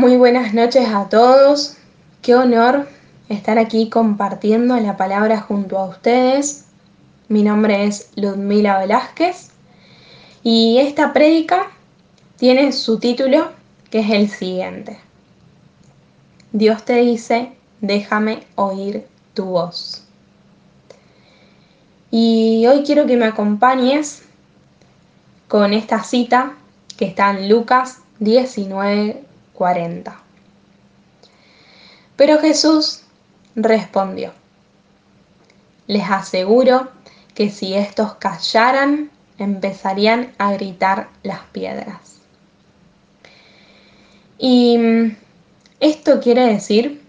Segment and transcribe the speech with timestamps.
[0.00, 1.76] Muy buenas noches a todos.
[2.22, 2.88] Qué honor
[3.28, 6.64] estar aquí compartiendo la palabra junto a ustedes.
[7.28, 9.50] Mi nombre es Ludmila Velázquez
[10.42, 11.66] y esta prédica
[12.38, 13.52] tiene su título
[13.90, 14.98] que es el siguiente.
[16.52, 20.02] Dios te dice, déjame oír tu voz.
[22.10, 24.22] Y hoy quiero que me acompañes
[25.46, 26.54] con esta cita
[26.96, 27.98] que está en Lucas
[29.60, 30.14] 19:40.
[32.16, 33.02] Pero Jesús
[33.54, 34.32] respondió,
[35.86, 36.90] les aseguro
[37.34, 42.20] que si estos callaran, empezarían a gritar las piedras.
[44.38, 45.16] Y mm,
[45.80, 47.02] esto quiere decir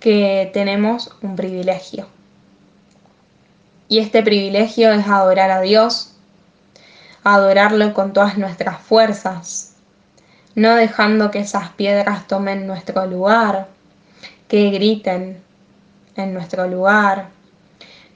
[0.00, 2.06] que tenemos un privilegio.
[3.88, 6.14] Y este privilegio es adorar a Dios,
[7.24, 9.67] adorarlo con todas nuestras fuerzas,
[10.54, 13.68] no dejando que esas piedras tomen nuestro lugar,
[14.48, 15.42] que griten
[16.16, 17.28] en nuestro lugar.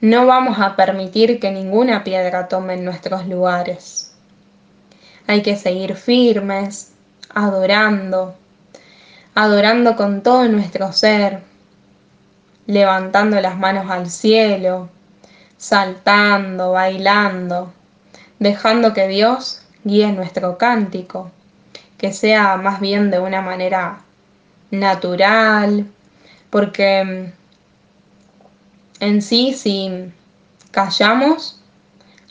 [0.01, 4.13] No vamos a permitir que ninguna piedra tome nuestros lugares.
[5.27, 6.91] Hay que seguir firmes,
[7.33, 8.35] adorando,
[9.35, 11.41] adorando con todo nuestro ser,
[12.65, 14.89] levantando las manos al cielo,
[15.57, 17.73] saltando, bailando,
[18.39, 21.31] dejando que Dios guíe nuestro cántico,
[22.03, 24.01] que sea más bien de una manera
[24.71, 25.87] natural,
[26.49, 27.31] porque mm,
[28.99, 30.11] en sí si
[30.71, 31.61] callamos,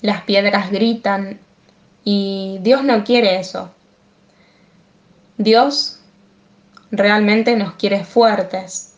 [0.02, 1.40] las piedras gritan
[2.04, 3.70] y Dios no quiere eso.
[5.38, 6.00] Dios
[6.90, 8.96] realmente nos quiere fuertes,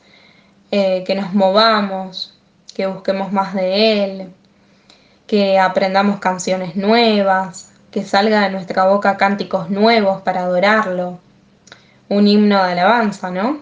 [0.72, 2.36] eh, que nos movamos,
[2.74, 4.32] que busquemos más de Él,
[5.28, 11.20] que aprendamos canciones nuevas, que salga de nuestra boca cánticos nuevos para adorarlo,
[12.08, 13.60] un himno de alabanza, ¿no?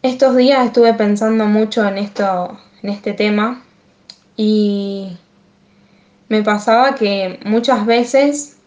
[0.00, 3.64] Estos días estuve pensando mucho en esto, en este tema,
[4.36, 5.16] y
[6.28, 8.58] me pasaba que muchas veces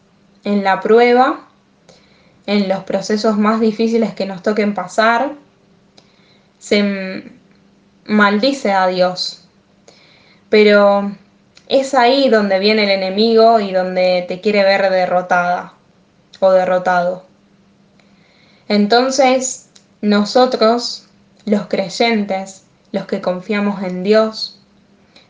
[0.44, 1.48] en la prueba,
[2.48, 5.36] en los procesos más difíciles que nos toquen pasar,
[6.60, 7.32] se
[8.08, 9.48] maldice a Dios.
[10.50, 11.14] Pero
[11.68, 15.74] es ahí donde viene el enemigo y donde te quiere ver derrotada
[16.40, 17.26] o derrotado.
[18.68, 19.70] Entonces,
[20.02, 21.08] nosotros,
[21.46, 24.60] los creyentes, los que confiamos en Dios,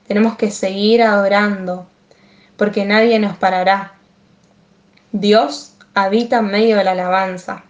[0.07, 1.87] tenemos que seguir adorando,
[2.57, 3.93] porque nadie nos parará.
[5.11, 7.63] Dios habita en medio de la alabanza.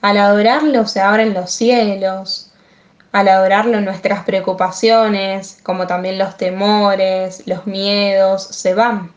[0.00, 2.51] Al adorarlo se abren los cielos,
[3.12, 9.12] al adorarlo nuestras preocupaciones, como también los temores, los miedos, se van.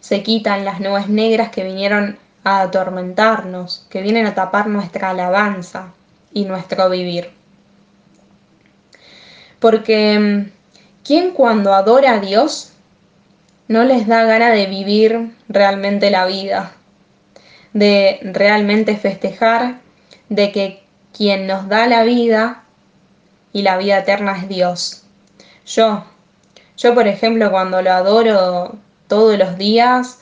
[0.00, 5.92] Se quitan las nubes negras que vinieron a atormentarnos, que vienen a tapar nuestra alabanza
[6.32, 7.30] y nuestro vivir.
[9.60, 10.50] Porque mm,
[11.04, 12.72] ¿quién cuando adora a Dios
[13.68, 16.72] no les da gana de vivir realmente la vida?
[17.74, 19.80] De realmente festejar
[20.30, 20.82] de que
[21.16, 22.61] quien nos da la vida
[23.52, 25.02] y la vida eterna es Dios.
[25.66, 26.04] Yo,
[26.76, 28.76] yo por ejemplo cuando lo adoro
[29.08, 30.18] todos los días,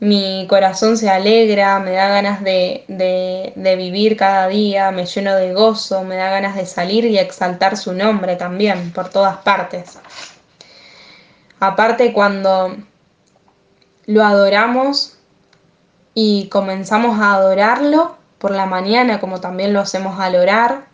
[0.00, 5.54] mi corazón se alegra, me da ganas de, de, vivir cada día, me lleno de
[5.54, 9.98] gozo, me da ganas de salir y exaltar su nombre también por todas partes.
[11.60, 12.76] Aparte cuando
[14.06, 15.16] lo adoramos
[16.12, 20.84] y comenzamos a adorarlo por la mañana, como también lo hacemos al orar,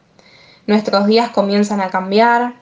[0.71, 2.55] Nuestros días comienzan a cambiar,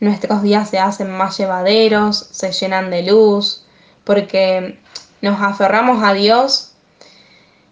[0.00, 3.64] nuestros días se hacen más llevaderos, se llenan de luz,
[4.02, 4.80] porque
[5.20, 6.72] nos aferramos a Dios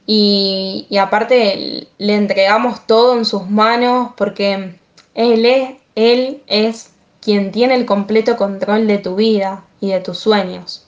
[0.06, 4.78] y, aparte le entregamos todo en sus manos porque
[5.16, 10.18] Él es, Él es quien tiene el completo control de tu vida y de tus
[10.20, 10.86] sueños.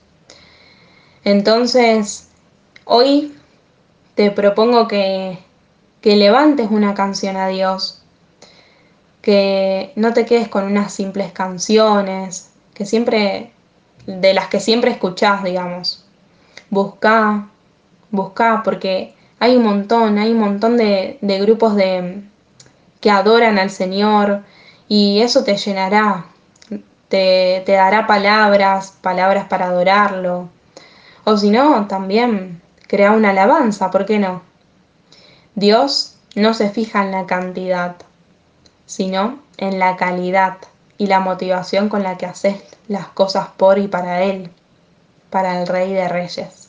[1.24, 2.28] Entonces,
[2.84, 3.34] hoy
[4.14, 5.40] te propongo que,
[6.00, 8.01] que levantes una canción a Dios,
[9.22, 13.52] que no te quedes con unas simples canciones, que siempre,
[14.06, 16.04] de las que siempre escuchás, digamos.
[16.70, 17.48] Busca,
[18.10, 22.22] busca, porque hay un montón, hay un montón de, grupos de,
[23.00, 24.42] que adoran al Señor
[24.88, 26.26] y eso te llenará,
[27.08, 30.48] te, te dará palabras, palabras para adorarlo.
[31.24, 34.42] O si no, también crea una alabanza, ¿por qué no?
[35.54, 37.96] Dios no se fija en la cantidad,
[38.86, 40.58] sino en la calidad
[40.98, 44.50] y la motivación con la que haces las cosas por y para Él,
[45.30, 46.68] para el Rey de Reyes.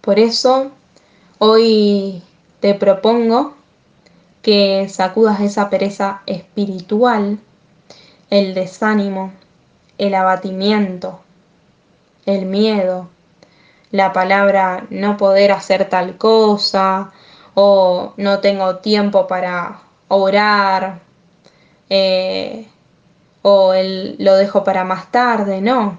[0.00, 0.72] Por eso,
[1.40, 2.20] Hoy
[2.58, 3.54] te propongo
[4.42, 7.38] que sacudas esa pereza espiritual,
[8.28, 9.32] el desánimo,
[9.98, 11.20] el abatimiento,
[12.26, 13.08] el miedo,
[13.92, 17.12] la palabra no poder hacer tal cosa
[17.60, 21.00] o no tengo tiempo para orar
[21.90, 22.68] eh,
[23.42, 25.98] o lo dejo para más tarde, no.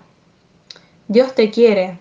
[1.10, 2.00] Dios te quiere,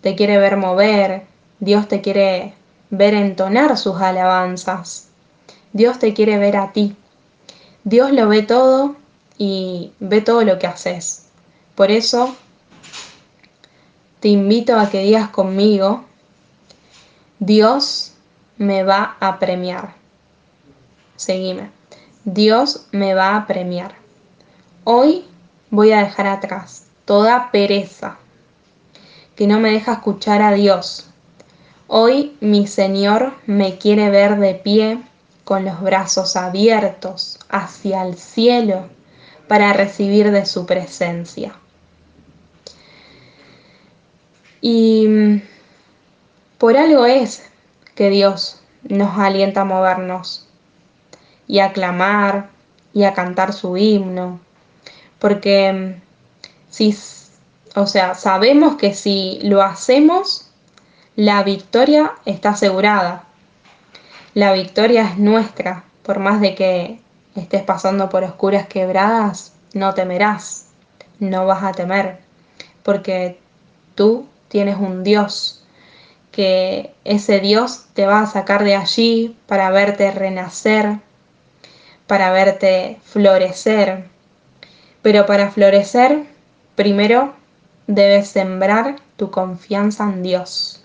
[0.00, 1.22] te quiere ver mover,
[1.60, 2.54] Dios te quiere
[2.90, 5.10] ver entonar sus alabanzas,
[5.72, 6.96] Dios te quiere ver a ti.
[7.84, 8.96] Dios lo ve todo
[9.38, 11.26] y ve todo lo que haces.
[11.76, 12.34] Por eso
[14.18, 16.04] te invito a que digas conmigo,
[17.38, 18.15] Dios
[18.58, 19.94] me va a premiar.
[21.16, 21.70] Seguime.
[22.24, 23.94] Dios me va a premiar.
[24.84, 25.24] Hoy
[25.70, 28.18] voy a dejar atrás toda pereza
[29.36, 31.08] que no me deja escuchar a Dios.
[31.86, 35.02] Hoy mi Señor me quiere ver de pie
[35.44, 38.88] con los brazos abiertos hacia el cielo
[39.46, 41.52] para recibir de su presencia.
[44.60, 45.42] Y mm,
[46.58, 47.44] por algo es
[47.96, 50.46] que Dios nos alienta a movernos
[51.48, 52.50] y a clamar
[52.94, 54.38] y a cantar su himno.
[55.18, 56.02] Porque mm,
[56.70, 56.96] si,
[57.74, 60.48] o sea, sabemos que si lo hacemos,
[61.16, 63.24] la victoria está asegurada.
[64.34, 67.00] La victoria es nuestra, por más de que
[67.34, 70.66] estés pasando por oscuras quebradas, no temerás,
[71.18, 72.20] no vas a temer,
[72.82, 73.38] porque
[73.94, 75.55] tú tienes un Dios,
[76.36, 80.98] que ese Dios te va a sacar de allí para verte renacer,
[82.06, 84.04] para verte florecer.
[85.00, 86.24] Pero para florecer,
[86.74, 87.32] primero
[87.86, 90.84] debes sembrar tu confianza en Dios.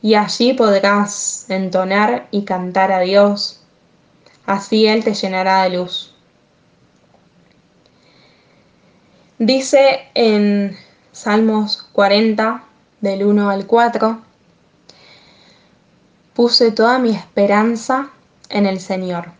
[0.00, 3.60] Y allí podrás entonar y cantar a Dios.
[4.46, 6.14] Así Él te llenará de luz.
[9.38, 10.78] Dice en
[11.12, 12.64] Salmos 40,
[13.00, 14.18] del 1 al 4.
[16.34, 18.10] Puse toda mi esperanza
[18.48, 19.32] en el Señor.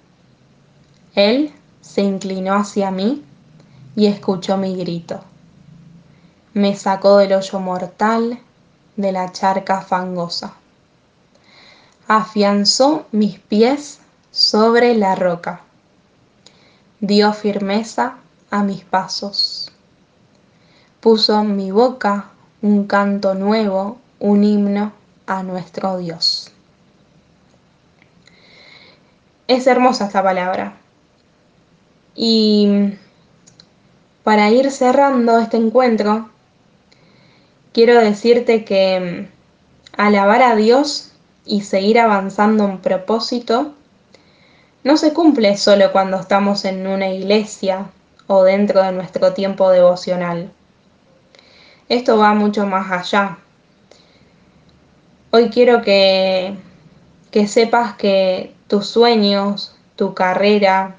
[1.14, 3.24] Él se inclinó hacia mí
[3.96, 5.20] y escuchó mi grito.
[6.54, 8.40] Me sacó del hoyo mortal,
[8.96, 10.54] de la charca fangosa.
[12.06, 14.00] Afianzó mis pies
[14.30, 15.60] sobre la roca.
[17.00, 18.16] Dio firmeza
[18.50, 19.72] a mis pasos
[21.00, 22.28] puso mi boca
[22.62, 24.92] un canto nuevo, un himno
[25.26, 26.52] a nuestro Dios.
[29.46, 30.74] Es hermosa esta palabra.
[32.14, 32.94] Y
[34.24, 36.28] para ir cerrando este encuentro,
[37.72, 39.28] quiero decirte que
[39.96, 41.12] alabar a Dios
[41.46, 43.72] y seguir avanzando en propósito
[44.84, 47.86] no se cumple solo cuando estamos en una iglesia
[48.26, 50.50] o dentro de nuestro tiempo devocional.
[51.88, 53.38] Esto va mucho más allá.
[55.30, 56.54] Hoy quiero que,
[57.30, 60.96] que sepas que tus sueños, tu carrera,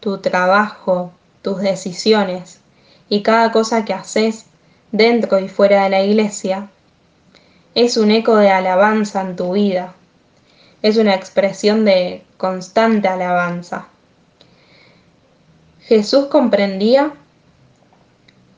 [0.00, 1.12] tu trabajo,
[1.42, 2.60] tus decisiones
[3.10, 4.46] y cada cosa que haces
[4.92, 6.68] dentro y fuera de la iglesia
[7.74, 9.94] es un eco de alabanza en tu vida.
[10.80, 13.88] Es una expresión de constante alabanza.
[15.80, 17.12] Jesús comprendía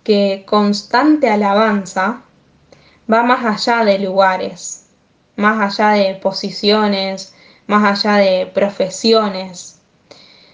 [0.06, 2.22] que constante alabanza
[3.12, 4.86] va más allá de lugares,
[5.34, 7.34] más allá de posiciones,
[7.66, 9.80] más allá de profesiones.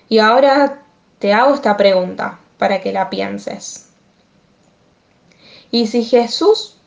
[0.09, 0.81] Y ahora
[1.19, 3.91] te hago esta pregunta para que la pienses.
[5.71, 6.79] ¿Y si Jesús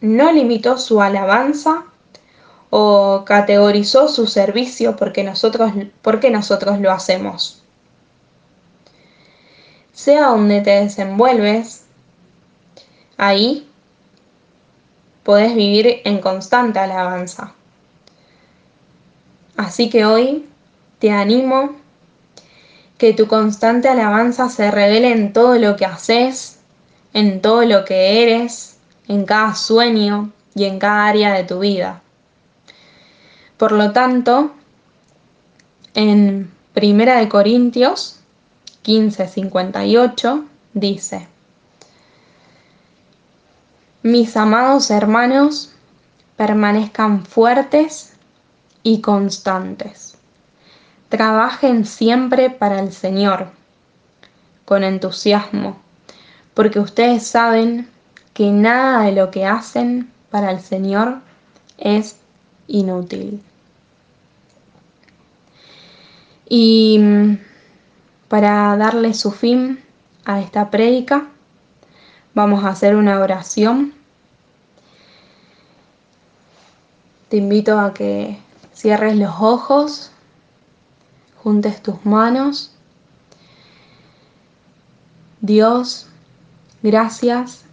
[0.00, 1.84] no limitó su alabanza
[2.70, 5.70] o categorizó su servicio porque nosotros,
[6.02, 7.62] porque nosotros lo hacemos?
[9.92, 11.84] Sea donde te desenvuelves,
[13.18, 13.68] Ahí
[15.24, 17.52] podés vivir en constante alabanza.
[19.56, 20.46] Así que hoy
[21.00, 21.76] te animo
[22.96, 26.60] que tu constante alabanza se revele en todo lo que haces,
[27.12, 32.02] en todo lo que eres, en cada sueño y en cada área de tu vida.
[33.56, 34.52] Por lo tanto,
[35.94, 38.20] en Primera de Corintios
[38.84, 40.44] 15:58
[40.74, 41.26] dice:
[44.08, 45.70] mis amados hermanos,
[46.36, 48.14] permanezcan fuertes
[48.82, 50.16] y constantes.
[51.10, 53.48] Trabajen siempre para el Señor,
[54.64, 55.78] con entusiasmo,
[56.54, 57.86] porque ustedes saben
[58.32, 61.18] que nada de lo que hacen para el Señor
[61.76, 62.16] es
[62.66, 63.42] inútil.
[66.48, 67.38] Y mm,
[68.28, 69.80] para darle su fin
[70.24, 71.28] a esta prédica,
[72.32, 73.97] vamos a hacer una oración.
[77.28, 78.38] Te invito a que
[78.72, 80.10] cierres los ojos,
[81.36, 82.72] juntes tus manos.
[85.42, 86.08] Dios,
[86.82, 87.64] gracias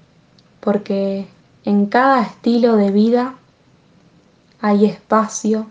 [0.59, 1.27] porque
[1.63, 3.35] en cada estilo de vida
[4.59, 5.67] hay espacio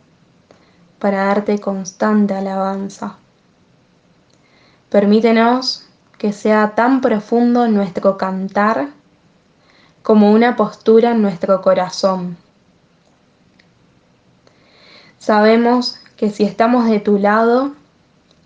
[0.99, 3.17] para darte constante alabanza.
[4.89, 5.85] Permítenos
[6.17, 8.89] que sea tan profundo nuestro cantar
[10.03, 12.44] como una postura en nuestro corazón.
[15.25, 17.73] Sabemos que si estamos de tu lado,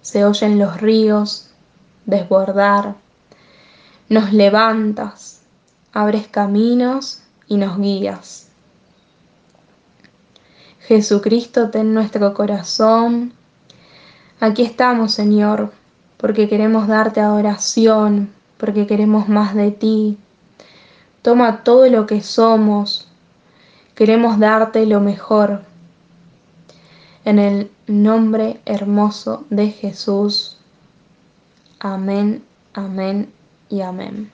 [0.00, 1.50] se oyen los ríos
[2.06, 2.94] desbordar,
[4.08, 5.40] nos levantas,
[5.92, 8.50] abres caminos y nos guías.
[10.82, 13.32] Jesucristo, ten nuestro corazón.
[14.38, 15.72] Aquí estamos, Señor,
[16.16, 20.16] porque queremos darte adoración, porque queremos más de ti.
[21.22, 23.08] Toma todo lo que somos,
[23.96, 25.66] queremos darte lo mejor.
[27.28, 30.56] En el nombre hermoso de Jesús.
[31.78, 32.42] Amén,
[32.72, 33.30] amén
[33.68, 34.32] y amén.